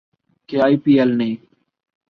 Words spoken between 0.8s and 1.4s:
پی L نے